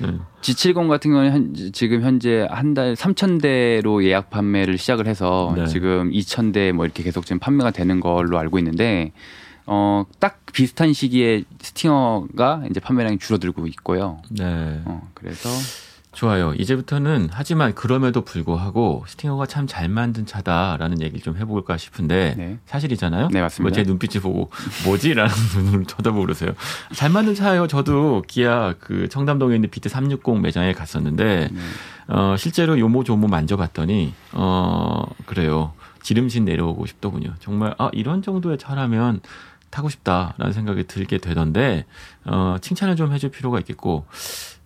네. 0.00 0.18
G70 0.40 0.88
같은 0.88 1.12
거는 1.12 1.30
현, 1.32 1.72
지금 1.72 2.02
현재 2.02 2.46
한 2.50 2.74
달 2.74 2.94
3,000대로 2.94 4.02
예약 4.04 4.30
판매를 4.30 4.78
시작을 4.78 5.06
해서 5.06 5.52
네. 5.56 5.66
지금 5.66 6.10
2,000대 6.10 6.72
뭐 6.72 6.84
이렇게 6.84 7.02
계속 7.02 7.26
지금 7.26 7.38
판매가 7.38 7.70
되는 7.72 8.00
걸로 8.00 8.38
알고 8.38 8.58
있는데 8.58 9.12
어, 9.66 10.04
딱 10.18 10.40
비슷한 10.52 10.92
시기에 10.92 11.44
스팅어가 11.60 12.62
이제 12.70 12.80
판매량이 12.80 13.18
줄어들고 13.18 13.66
있고요. 13.68 14.20
네. 14.30 14.80
어, 14.84 15.08
그래서 15.14 15.48
좋아요. 16.20 16.52
이제부터는 16.52 17.30
하지만 17.32 17.74
그럼에도 17.74 18.20
불구하고 18.20 19.04
스팅어가 19.08 19.46
참 19.46 19.66
잘 19.66 19.88
만든 19.88 20.26
차다라는 20.26 21.00
얘기를 21.00 21.22
좀 21.22 21.36
해볼까 21.38 21.78
싶은데 21.78 22.34
네. 22.36 22.58
사실이잖아요. 22.66 23.28
네, 23.32 23.40
맞습니다. 23.40 23.62
뭐제 23.74 23.84
눈빛을 23.88 24.20
보고 24.20 24.50
뭐지라는 24.84 25.32
눈으로 25.56 25.84
쳐다보고 25.84 26.22
그러세요. 26.22 26.50
잘 26.92 27.08
만든 27.08 27.34
차예요. 27.34 27.68
저도 27.68 28.22
기아 28.26 28.74
그 28.80 29.08
청담동에 29.08 29.54
있는 29.54 29.70
비트 29.70 29.88
360 29.88 30.40
매장에 30.42 30.74
갔었는데 30.74 31.48
네. 31.52 31.60
어 32.08 32.34
실제로 32.36 32.78
요모 32.78 33.04
조모 33.04 33.26
만져봤더니 33.28 34.12
어 34.32 35.04
그래요. 35.24 35.72
지름신 36.02 36.44
내려오고 36.44 36.84
싶더군요. 36.84 37.32
정말 37.40 37.74
아 37.78 37.88
이런 37.92 38.20
정도의 38.20 38.58
차라면 38.58 39.20
타고 39.70 39.88
싶다라는 39.88 40.52
생각이 40.52 40.84
들게 40.88 41.16
되던데 41.18 41.86
어 42.24 42.56
칭찬을 42.60 42.96
좀 42.96 43.12
해줄 43.12 43.30
필요가 43.30 43.58
있겠고 43.60 44.04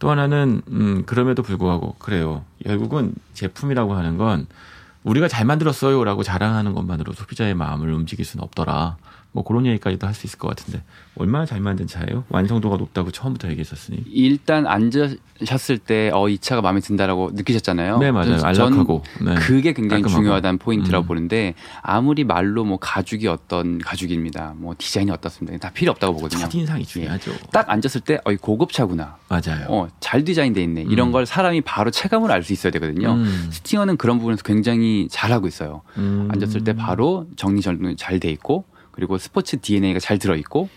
또 0.05 0.11
하나는 0.11 0.61
음 0.69 1.05
그럼에도 1.07 1.43
불구하고 1.43 1.95
그래요. 1.99 2.45
결국은 2.63 3.15
제품이라고 3.33 3.95
하는 3.95 4.19
건 4.19 4.47
우리가 5.05 5.29
잘 5.29 5.45
만들었어요라고 5.45 6.23
자랑하는 6.23 6.73
것만으로 6.75 7.13
소비자의 7.13 7.55
마음을 7.55 7.93
움직일 7.93 8.25
수는 8.25 8.43
없더라. 8.45 8.97
뭐 9.33 9.43
그런 9.43 9.67
얘기까지도 9.67 10.07
할 10.07 10.15
수 10.15 10.27
있을 10.29 10.39
것 10.39 10.47
같은데 10.47 10.85
얼마나 11.17 11.45
잘 11.45 11.59
만든 11.61 11.89
차예요? 11.89 12.23
완성도가 12.29 12.77
높다고 12.77 13.11
처음부터 13.11 13.49
얘기했었으니. 13.51 14.05
일단 14.07 14.65
앉으셨을 14.65 15.79
때 15.79 16.13
어 16.13 16.30
이 16.30 16.39
차가 16.39 16.63
마음에 16.63 16.79
든다라고 16.79 17.33
느끼셨잖아요. 17.35 17.99
네 17.99 18.13
맞아요. 18.13 18.37
전 18.39 18.47
안락하고. 18.47 19.03
네. 19.23 19.35
그게 19.35 19.73
굉장히 19.73 20.03
깔끔하고. 20.03 20.23
중요하다는 20.23 20.59
포인트라고 20.59 21.05
음. 21.05 21.09
보는데 21.09 21.55
아무리 21.83 22.23
말로 22.23 22.65
뭐 22.65 22.79
가죽이 22.79 23.27
어떤 23.27 23.79
가죽입니다. 23.79 24.55
뭐 24.57 24.77
디자인이 24.79 25.11
어떻습니다. 25.11 25.59
다 25.59 25.73
필요 25.75 25.91
없다고 25.91 26.15
보거든요. 26.15 26.49
첫인상이 26.49 26.85
중요하죠. 26.85 27.33
딱 27.53 27.69
앉았을 27.69 28.03
때 28.03 28.21
어, 28.25 28.31
이 28.31 28.37
고급 28.37 28.73
차구나. 28.73 29.17
맞아요. 29.29 29.67
어, 29.69 29.89
잘 29.99 30.23
디자인돼 30.23 30.63
있네. 30.63 30.83
이런 30.83 31.09
음. 31.09 31.13
걸 31.13 31.27
사람이 31.27 31.63
바로 31.63 31.91
체감을 31.91 32.31
알 32.31 32.45
수 32.45 32.53
있어야 32.53 32.71
되거든요. 32.71 33.15
음. 33.15 33.49
스팅어는 33.51 33.97
그런 33.97 34.19
부분에서 34.19 34.45
굉장히 34.45 34.94
잘하고 35.11 35.47
있어요. 35.47 35.83
음. 35.99 36.29
앉았을 36.33 36.65
때 36.65 36.73
바로 36.75 37.27
정리 37.37 37.61
정돈이 37.61 37.97
잘 37.97 38.19
돼 38.21 38.31
있고 38.31 38.65
그리고 38.93 39.19
스포츠 39.19 39.61
DNA가 39.61 39.99
잘 40.01 40.19
들어 40.19 40.37
있고 40.37 40.69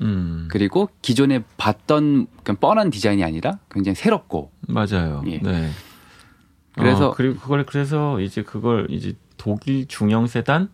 음. 0.00 0.48
그리고 0.50 0.88
기존에 1.02 1.42
봤던 1.56 2.26
그냥 2.42 2.56
뻔한 2.60 2.90
디자인이 2.90 3.22
아니라 3.24 3.58
굉장히 3.70 3.94
새롭고 3.96 4.50
맞아요. 4.68 5.22
예. 5.26 5.38
네. 5.38 5.70
그래서- 6.74 7.08
어, 7.08 7.14
그리고 7.14 7.38
그걸 7.40 7.64
그래서 7.66 8.20
이제 8.20 8.42
그걸 8.42 8.86
이제 8.90 9.14
독일 9.36 9.86
중형 9.88 10.26
세단을 10.26 10.68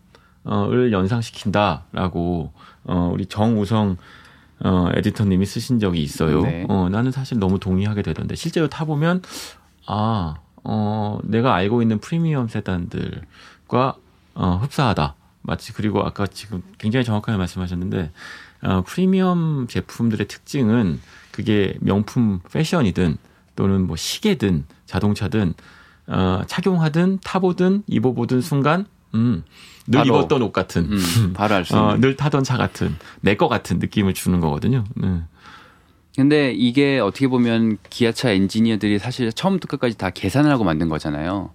연상시킨다라고 0.93 2.53
어 2.85 3.11
우리 3.13 3.27
정우성 3.27 3.97
어 4.65 4.89
에디터님이 4.95 5.47
쓰신 5.47 5.79
적이 5.79 6.03
있어요. 6.03 6.43
네. 6.43 6.67
어 6.69 6.89
나는 6.91 7.11
사실 7.13 7.39
너무 7.39 7.59
동의하게 7.59 8.03
되던데 8.03 8.35
실제로 8.35 8.69
타 8.69 8.85
보면 8.85 9.23
아, 9.87 10.35
어 10.71 11.19
내가 11.25 11.55
알고 11.55 11.81
있는 11.81 11.99
프리미엄 11.99 12.47
세단들과 12.49 13.95
어 14.35 14.61
흡사하다. 14.63 15.15
마치 15.43 15.73
그리고 15.73 16.03
아까 16.05 16.27
지금 16.27 16.63
굉장히 16.77 17.05
정확하게 17.05 17.39
말씀하셨는데 17.39 18.13
어, 18.63 18.83
프리미엄 18.87 19.67
제품들의 19.69 20.29
특징은 20.29 21.01
그게 21.31 21.75
명품 21.81 22.41
패션이든 22.53 23.17
또는 23.57 23.87
뭐 23.87 23.97
시계든 23.97 24.67
자동차든 24.85 25.55
어, 26.09 26.43
착용하든 26.47 27.21
타보든 27.25 27.85
입어보든 27.87 28.41
순간 28.43 28.85
음, 29.15 29.43
늘 29.87 30.01
바로, 30.01 30.09
입었던 30.19 30.43
옷 30.43 30.53
같은 30.53 30.93
음, 30.93 31.33
바로 31.35 31.55
알수 31.55 31.73
있는. 31.79 31.89
어, 31.89 31.97
늘 31.99 32.17
타던 32.17 32.45
차 32.45 32.59
같은 32.59 32.95
내 33.23 33.37
거 33.37 33.49
같은 33.49 33.79
느낌을 33.79 34.13
주는 34.13 34.39
거거든요. 34.41 34.85
네. 34.97 35.23
근데 36.19 36.51
이게 36.51 36.99
어떻게 36.99 37.29
보면 37.29 37.79
기아차 37.91 38.31
엔지니어들이 38.33 38.99
사실 38.99 39.33
처음부터 39.33 39.69
끝까지 39.69 39.97
다 39.97 40.11
계산을 40.11 40.51
하고 40.51 40.65
만든 40.65 40.89
거잖아요. 40.89 41.51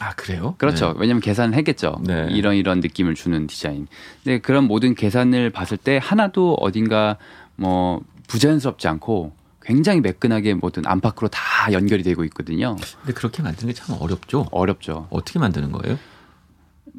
아 0.00 0.14
그래요? 0.16 0.56
그렇죠. 0.58 0.96
왜냐하면 0.98 1.20
계산을 1.20 1.56
했겠죠. 1.56 1.94
네. 2.02 2.26
이런 2.32 2.56
이런 2.56 2.80
느낌을 2.80 3.14
주는 3.14 3.46
디자인. 3.46 3.86
근데 4.24 4.40
그런 4.40 4.64
모든 4.64 4.96
계산을 4.96 5.50
봤을 5.50 5.76
때 5.76 6.00
하나도 6.02 6.54
어딘가 6.54 7.18
뭐 7.54 8.00
부자연스럽지 8.26 8.88
않고 8.88 9.32
굉장히 9.62 10.00
매끈하게 10.00 10.54
뭐든 10.54 10.86
안팎으로 10.86 11.28
다 11.28 11.72
연결이 11.72 12.02
되고 12.02 12.24
있거든요. 12.24 12.74
근데 13.02 13.12
그렇게 13.12 13.44
만드는 13.44 13.72
게 13.72 13.80
참 13.80 13.96
어렵죠. 14.00 14.48
어렵죠. 14.50 15.06
어떻게 15.10 15.38
만드는 15.38 15.70
거예요? 15.70 15.96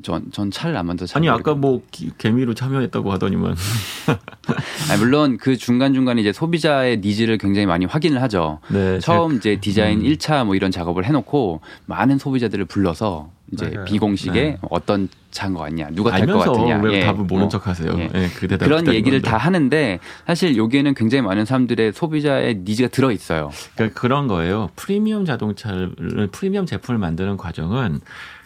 전, 0.03 0.23
전 0.31 0.51
차를 0.51 0.75
안 0.77 0.85
만들어서 0.85 1.13
잘 1.13 1.19
아니 1.21 1.29
아까 1.29 1.53
뭐 1.53 1.81
기- 1.91 2.11
개미로 2.17 2.53
참여했다고 2.53 3.11
하더니만 3.13 3.55
아니, 4.89 4.99
물론 4.99 5.37
그 5.37 5.57
중간 5.57 5.93
중간에 5.93 6.21
이제 6.21 6.33
소비자의 6.33 6.99
needs를 6.99 7.37
굉장히 7.37 7.65
많이 7.65 7.85
확인을 7.85 8.21
하죠. 8.23 8.59
네, 8.69 8.99
처음 8.99 9.35
이제 9.37 9.57
디자인 9.59 9.99
음. 9.99 10.05
일 10.05 10.17
1차 10.17 10.45
뭐 10.45 10.55
이런 10.55 10.71
작업을 10.71 11.05
해놓고 11.05 11.61
많은 11.85 12.17
소비자들을 12.17 12.65
불러서 12.65 13.29
이제 13.53 13.69
맞아요. 13.69 13.85
비공식에 13.85 14.41
네. 14.41 14.57
어떤 14.69 15.09
차인 15.31 15.53
것 15.53 15.59
같냐, 15.61 15.89
누가 15.91 16.11
탈것 16.11 16.29
알면서 16.29 16.51
같으냐. 16.53 16.77
왜 16.83 16.97
예, 16.97 17.05
답을 17.05 17.19
모른 17.25 17.41
뭐 17.43 17.49
척하세요? 17.49 17.91
예. 17.97 18.09
예, 18.15 18.29
그 18.37 18.47
대답 18.47 18.65
그런 18.65 18.87
얘기를 18.93 19.19
건데. 19.21 19.29
다 19.29 19.37
하는데 19.37 19.99
사실 20.25 20.55
여기에는 20.57 20.93
굉장히 20.93 21.21
많은 21.23 21.45
사람들의 21.45 21.93
소비자의 21.93 22.61
니즈가 22.65 22.87
들어 22.89 23.11
있어요. 23.11 23.49
그러니까 23.75 23.99
그런 23.99 24.27
거예요. 24.27 24.69
프리미엄 24.75 25.25
자동차를 25.25 26.29
프리미엄 26.31 26.65
제품을 26.65 26.97
만드는 26.99 27.35
과정은 27.37 27.99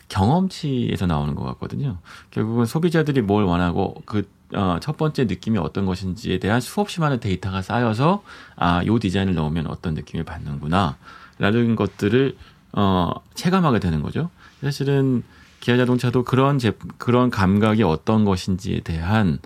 경험치에서 0.10 1.08
나오는 1.08 1.36
것 1.36 1.44
같거든요. 1.44 1.98
결국은 2.32 2.66
소비자들이 2.66 3.22
뭘 3.22 3.44
원하고 3.44 4.02
그 4.06 4.28
어, 4.54 4.78
첫 4.82 4.98
번째 4.98 5.26
느낌이 5.26 5.58
어떤 5.58 5.86
것인지에 5.86 6.40
대한 6.40 6.62
수없이 6.62 7.02
많은 7.02 7.20
데이터가 7.20 7.62
쌓여서 7.62 8.24
아, 8.56 8.84
요 8.86 9.00
디자인을 9.00 9.34
넣으면 9.34 9.68
어떤 9.68 9.94
느낌을 9.96 10.24
받는구나. 10.24 10.98
라는 11.40 11.76
것들을 11.76 12.38
어, 12.74 13.12
체감하게 13.34 13.80
되는 13.80 14.02
거죠. 14.02 14.30
사실은 14.62 15.24
기아 15.60 15.78
자동차도 15.78 16.24
그런 16.24 16.60
제 16.60 16.74
그런 16.98 17.30
감각이 17.30 17.84
어떤 17.84 18.24
것인지에 18.24 18.82
대한 18.82 19.40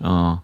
어, 0.00 0.42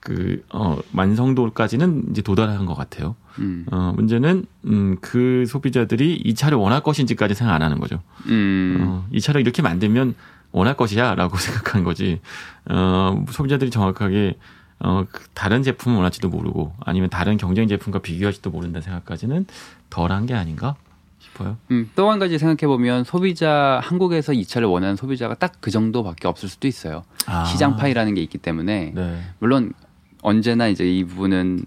그, 0.00 0.42
어, 0.50 0.78
완성도까지는 0.94 2.10
이제 2.10 2.22
도달한 2.22 2.64
것 2.66 2.74
같아요. 2.74 3.14
음, 3.38 3.64
어, 3.70 3.92
문제는, 3.96 4.44
음, 4.66 4.96
그 5.00 5.44
소비자들이 5.46 6.16
이 6.16 6.34
차를 6.34 6.58
원할 6.58 6.82
것인지까지 6.82 7.34
생각 7.34 7.54
안 7.54 7.62
하는 7.62 7.78
거죠. 7.78 8.00
음, 8.26 8.78
어, 8.80 9.06
이 9.12 9.20
차를 9.20 9.40
이렇게 9.40 9.62
만들면 9.62 10.14
원할 10.52 10.76
것이야 10.76 11.14
라고 11.14 11.36
생각하는 11.38 11.84
거지. 11.84 12.20
어, 12.68 13.24
소비자들이 13.30 13.70
정확하게, 13.70 14.36
어, 14.80 15.04
그 15.10 15.24
다른 15.34 15.62
제품을 15.62 15.96
원할지도 15.96 16.28
모르고 16.28 16.72
아니면 16.84 17.10
다른 17.10 17.36
경쟁 17.36 17.68
제품과 17.68 18.00
비교할지도 18.00 18.50
모른다는 18.50 18.82
생각까지는 18.82 19.46
덜한 19.90 20.26
게 20.26 20.34
아닌가 20.34 20.74
싶어요. 21.18 21.58
음, 21.70 21.90
또 21.94 22.10
한 22.10 22.18
가지 22.18 22.38
생각해 22.38 22.66
보면 22.66 23.04
소비자 23.04 23.78
한국에서 23.84 24.32
이 24.32 24.44
차를 24.46 24.66
원하는 24.68 24.96
소비자가 24.96 25.34
딱 25.34 25.52
그 25.60 25.70
정도밖에 25.70 26.26
없을 26.26 26.48
수도 26.48 26.66
있어요. 26.66 27.02
아. 27.26 27.44
시장 27.44 27.76
파이라는 27.76 28.14
게 28.14 28.22
있기 28.22 28.38
때문에 28.38 28.92
네. 28.94 29.20
물론 29.38 29.74
언제나 30.22 30.68
이제 30.68 30.84
이 30.90 31.04
부분은 31.04 31.64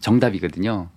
정답이거든요. 0.00 0.88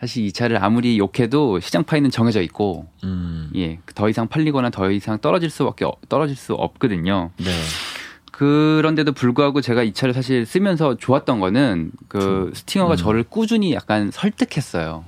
사실 0.00 0.24
이 0.24 0.32
차를 0.32 0.62
아무리 0.62 0.98
욕해도 0.98 1.60
시장 1.60 1.84
파이는 1.84 2.10
정해져 2.10 2.42
있고 2.42 2.88
음. 3.04 3.50
예, 3.56 3.78
더 3.94 4.08
이상 4.08 4.28
팔리거나 4.28 4.70
더 4.70 4.90
이상 4.90 5.18
떨어질 5.18 5.50
수밖에 5.50 5.84
없- 5.84 6.08
떨어질 6.08 6.36
수 6.36 6.52
없거든요. 6.54 7.30
네. 7.38 7.50
그런데도 8.32 9.12
불구하고 9.12 9.60
제가 9.60 9.82
이 9.84 9.92
차를 9.92 10.12
사실 10.12 10.44
쓰면서 10.44 10.96
좋았던 10.96 11.38
거는 11.40 11.92
그 12.08 12.50
스팅어가 12.54 12.94
음. 12.94 12.96
저를 12.96 13.22
꾸준히 13.22 13.72
약간 13.74 14.10
설득했어요. 14.10 15.04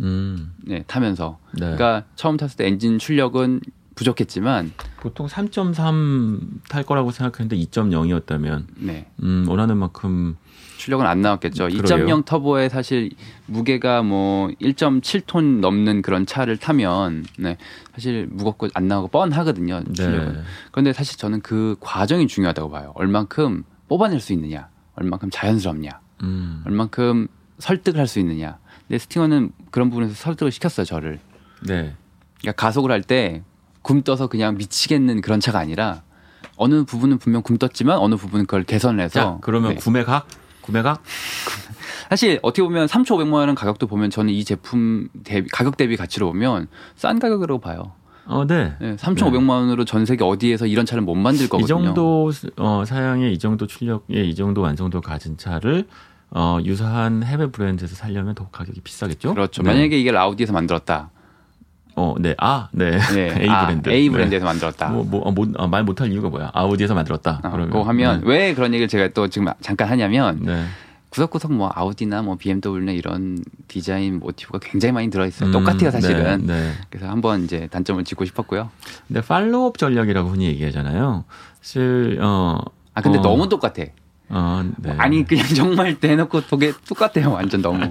음. 0.00 0.52
네, 0.64 0.82
타면서. 0.86 1.38
네. 1.52 1.60
그러니까 1.60 2.04
처음 2.16 2.36
탔을 2.36 2.56
때 2.56 2.66
엔진 2.66 2.98
출력은 2.98 3.60
부족했지만 3.94 4.72
보통 5.00 5.26
3.3 5.26 6.40
탈 6.68 6.82
거라고 6.82 7.12
생각했는데 7.12 7.56
2.0이었다면, 7.64 8.64
네. 8.76 9.06
음, 9.22 9.46
원하는 9.48 9.78
만큼 9.78 10.36
출력은 10.76 11.06
안 11.06 11.20
나왔겠죠. 11.22 11.68
그러게요. 11.68 12.06
2.0 12.06 12.24
터보에 12.24 12.68
사실 12.68 13.10
무게가 13.46 14.02
뭐 14.02 14.48
1.7톤 14.60 15.60
넘는 15.60 16.02
그런 16.02 16.26
차를 16.26 16.56
타면 16.58 17.24
네, 17.38 17.56
사실 17.94 18.26
무겁고 18.30 18.68
안 18.74 18.88
나오고 18.88 19.08
뻔하거든요. 19.08 19.82
출력은. 19.92 20.32
네. 20.34 20.40
그런데 20.70 20.92
사실 20.92 21.18
저는 21.18 21.40
그 21.40 21.76
과정이 21.80 22.26
중요하다고 22.26 22.70
봐요. 22.70 22.92
얼만큼 22.94 23.64
뽑아낼 23.88 24.20
수 24.20 24.32
있느냐, 24.32 24.68
얼만큼 24.96 25.30
자연스럽냐, 25.30 26.00
음. 26.22 26.62
얼만큼 26.66 27.28
설득을 27.58 27.98
할 27.98 28.06
수 28.06 28.18
있느냐. 28.20 28.58
근데 28.86 28.98
스팅어는 28.98 29.50
그런 29.70 29.90
부분에서 29.90 30.14
설득을 30.14 30.52
시켰어요, 30.52 30.84
저를. 30.86 31.18
네. 31.66 31.94
그러니까 32.40 32.52
가속을 32.52 32.90
할 32.90 33.02
때 33.02 33.42
굼떠서 33.82 34.26
그냥 34.26 34.56
미치겠는 34.56 35.20
그런 35.20 35.38
차가 35.40 35.58
아니라 35.60 36.02
어느 36.56 36.84
부분은 36.84 37.18
분명 37.18 37.42
굼떴지만 37.42 37.98
어느 37.98 38.16
부분은 38.16 38.46
그걸 38.46 38.64
개선을 38.64 39.02
해서 39.04 39.20
자, 39.20 39.38
그러면 39.42 39.70
네. 39.70 39.76
구매각? 39.76 40.26
구매각? 40.66 41.02
사실 42.10 42.38
어떻게 42.42 42.62
보면 42.62 42.86
3초 42.86 43.12
500만 43.12 43.32
원 43.32 43.54
가격도 43.54 43.86
보면 43.86 44.10
저는 44.10 44.32
이 44.32 44.44
제품 44.44 45.08
대비 45.24 45.48
가격 45.50 45.76
대비 45.76 45.96
가치로 45.96 46.26
보면 46.28 46.68
싼 46.94 47.18
가격으로 47.18 47.58
봐요. 47.58 47.92
어, 48.26 48.44
네. 48.44 48.74
네 48.80 48.96
3,500만 48.96 49.48
원으로 49.48 49.84
전 49.84 50.04
세계 50.04 50.24
어디에서 50.24 50.66
이런 50.66 50.84
차를 50.84 51.02
못 51.02 51.14
만들 51.14 51.48
거거든요. 51.48 51.64
이 51.64 51.68
정도 51.68 52.30
어, 52.56 52.84
사양의 52.84 53.32
이 53.32 53.38
정도 53.38 53.66
출력에 53.66 54.24
이 54.24 54.34
정도 54.34 54.62
완성도 54.62 55.00
가진 55.00 55.36
차를 55.36 55.86
어, 56.30 56.58
유사한 56.64 57.22
해외 57.22 57.46
브랜드에서 57.46 57.94
살려면 57.94 58.34
더 58.34 58.48
가격이 58.48 58.80
비싸겠죠? 58.80 59.32
그렇죠. 59.34 59.62
네. 59.62 59.70
만약에 59.70 59.98
이게 59.98 60.10
라우디에서 60.10 60.52
만들었다. 60.52 61.10
어, 61.96 62.14
네. 62.18 62.34
아, 62.38 62.68
네. 62.72 62.98
네. 63.14 63.34
A 63.42 63.48
아, 63.48 63.66
브랜드. 63.66 63.88
A 63.88 64.08
네. 64.08 64.12
브랜드에서 64.12 64.44
만들었다. 64.44 64.90
뭐, 64.90 65.02
뭐, 65.02 65.22
어, 65.22 65.32
못, 65.32 65.48
어, 65.58 65.66
말 65.66 65.82
못할 65.82 66.12
이유가 66.12 66.28
뭐야? 66.28 66.50
아우디에서 66.52 66.94
만들었다. 66.94 67.40
어, 67.42 67.50
그러면. 67.50 67.70
그거 67.70 67.82
하면 67.84 68.20
네. 68.20 68.26
왜 68.28 68.54
그런 68.54 68.74
얘기를 68.74 68.86
제가 68.86 69.08
또 69.14 69.28
지금 69.28 69.48
잠깐 69.62 69.88
하냐면 69.88 70.40
네. 70.42 70.64
구석구석 71.08 71.54
뭐 71.54 71.70
아우디나 71.74 72.20
뭐 72.20 72.36
BMW나 72.36 72.92
이런 72.92 73.42
디자인 73.68 74.18
모티브가 74.18 74.58
굉장히 74.58 74.92
많이 74.92 75.08
들어 75.08 75.26
있어요. 75.26 75.48
음, 75.48 75.52
똑같아요, 75.52 75.90
사실은. 75.90 76.46
네, 76.46 76.52
네. 76.52 76.72
그래서 76.90 77.08
한번 77.08 77.44
이제 77.44 77.66
단점을 77.70 78.04
짚고 78.04 78.26
싶었고요. 78.26 78.68
근데 79.08 79.22
팔로업 79.22 79.78
전략이라고 79.78 80.28
흔히 80.28 80.46
얘기하잖아요. 80.48 81.24
사실, 81.62 82.18
어. 82.20 82.60
아 82.92 83.00
근데 83.00 83.18
어, 83.18 83.22
너무 83.22 83.48
똑같아. 83.48 83.84
어, 84.28 84.68
네. 84.78 84.94
아니 84.98 85.24
그냥 85.24 85.46
정말 85.54 86.00
대놓고 86.00 86.42
보게 86.42 86.72
똑같아요, 86.88 87.30
완전 87.32 87.62
너무. 87.62 87.90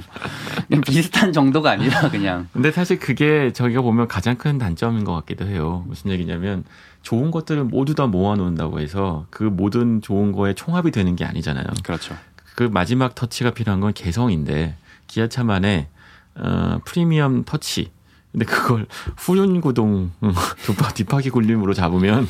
비슷한 0.85 1.31
정도가 1.31 1.71
아니라 1.71 2.09
그냥. 2.09 2.47
근데 2.51 2.71
사실 2.71 2.99
그게 2.99 3.53
저희가 3.53 3.81
보면 3.81 4.07
가장 4.07 4.35
큰 4.35 4.57
단점인 4.57 5.05
것 5.05 5.13
같기도 5.13 5.45
해요. 5.47 5.85
무슨 5.87 6.11
얘기냐면 6.11 6.63
좋은 7.03 7.31
것들을 7.31 7.63
모두 7.63 7.95
다 7.95 8.07
모아놓는다고 8.07 8.79
해서 8.79 9.27
그 9.29 9.43
모든 9.43 10.01
좋은 10.01 10.31
거에 10.31 10.53
총합이 10.53 10.91
되는 10.91 11.15
게 11.15 11.23
아니잖아요. 11.23 11.65
그렇죠. 11.83 12.15
그 12.55 12.63
마지막 12.63 13.15
터치가 13.15 13.51
필요한 13.51 13.79
건 13.79 13.93
개성인데 13.93 14.75
기아차만의 15.07 15.87
어, 16.35 16.79
프리미엄 16.83 17.43
터치. 17.45 17.91
근데 18.35 18.43
그걸 18.43 18.85
후륜 19.15 19.61
구동 19.61 20.11
음, 20.21 20.33
두파 20.65 20.89
뒷바퀴 20.89 21.29
굴림으로 21.29 21.73
잡으면 21.73 22.27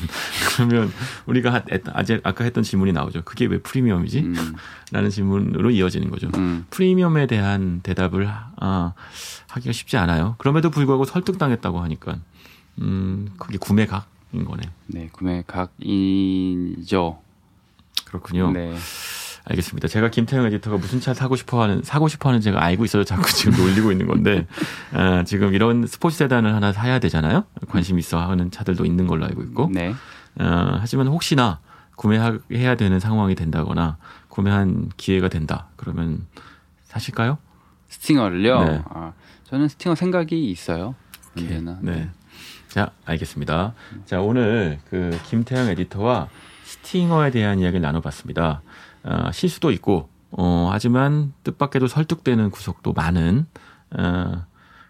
그러면 0.54 0.92
우리가 1.26 1.64
아재 1.92 2.20
아까 2.22 2.44
했던 2.44 2.62
질문이 2.62 2.92
나오죠. 2.92 3.22
그게 3.24 3.46
왜 3.46 3.58
프리미엄이지? 3.58 4.20
음, 4.20 4.54
라는 4.92 5.10
질문으로 5.10 5.72
이어지는 5.72 6.08
거죠. 6.10 6.30
음. 6.36 6.64
프리미엄에 6.70 7.26
대한 7.26 7.80
대답을 7.82 8.28
아, 8.28 8.92
하기가 9.48 9.72
쉽지 9.72 9.96
않아요. 9.96 10.36
그럼에도 10.38 10.70
불구하고 10.70 11.04
설득당했다고 11.06 11.80
하니까 11.80 12.18
음, 12.82 13.30
그게 13.36 13.58
구매각인 13.58 14.44
거네. 14.44 14.62
네, 14.86 15.08
구매 15.10 15.42
각이죠. 15.44 17.18
그렇군요. 18.04 18.52
네. 18.52 18.76
알겠습니다. 19.48 19.86
제가 19.86 20.10
김태형 20.10 20.44
에디터가 20.46 20.76
무슨 20.76 21.00
차 21.00 21.14
사고 21.14 21.36
싶어 21.36 21.62
하는, 21.62 21.80
사고 21.82 22.08
싶어 22.08 22.28
하는 22.28 22.40
제가 22.40 22.62
알고 22.62 22.84
있어서 22.84 23.04
자꾸 23.04 23.30
지금 23.32 23.56
놀리고 23.56 23.92
있는 23.92 24.08
건데, 24.08 24.46
아, 24.92 25.22
지금 25.24 25.54
이런 25.54 25.86
스포츠 25.86 26.18
세단을 26.18 26.52
하나 26.52 26.72
사야 26.72 26.98
되잖아요? 26.98 27.44
관심 27.68 27.98
있어 28.00 28.18
하는 28.18 28.50
차들도 28.50 28.84
있는 28.84 29.06
걸로 29.06 29.24
알고 29.24 29.42
있고. 29.44 29.70
네. 29.72 29.94
어, 30.40 30.78
하지만 30.80 31.06
혹시나 31.06 31.60
구매해야 31.94 32.74
되는 32.76 32.98
상황이 32.98 33.36
된다거나, 33.36 33.98
구매한 34.28 34.90
기회가 34.96 35.28
된다. 35.28 35.68
그러면 35.76 36.26
사실까요? 36.84 37.38
스팅어를요. 37.88 38.64
네. 38.64 38.82
아, 38.90 39.12
저는 39.44 39.68
스팅어 39.68 39.94
생각이 39.94 40.50
있어요. 40.50 40.96
언제나. 41.38 41.78
네. 41.82 42.10
자, 42.68 42.90
알겠습니다. 43.04 43.74
자, 44.06 44.20
오늘 44.20 44.80
그 44.90 45.16
김태형 45.28 45.68
에디터와 45.68 46.28
스팅어에 46.64 47.30
대한 47.30 47.60
이야기를 47.60 47.80
나눠봤습니다. 47.80 48.60
어, 49.06 49.30
실수도 49.32 49.70
있고, 49.70 50.08
어, 50.32 50.68
하지만 50.70 51.32
뜻밖에도 51.44 51.86
설득되는 51.86 52.50
구석도 52.50 52.92
많은, 52.92 53.46
어, 53.96 54.44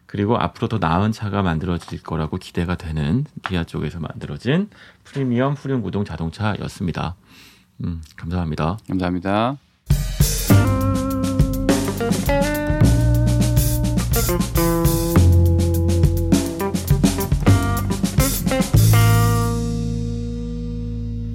그리고 0.06 0.38
앞으로 0.38 0.68
더 0.68 0.78
나은 0.78 1.12
차가 1.12 1.42
만들어질 1.42 2.02
거라고 2.02 2.38
기대가 2.38 2.76
되는 2.76 3.24
기아 3.46 3.64
쪽에서 3.64 3.98
만들어진 4.00 4.70
프리미엄 5.04 5.52
후륜 5.54 5.82
구동 5.82 6.04
자동차였습니다. 6.04 7.16
음, 7.84 8.00
감사합니다. 8.16 8.78
감사합니다. 8.88 9.56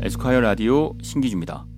에스콰이어 0.04 0.41
라디오 0.41 0.96
신기주입니다. 1.02 1.70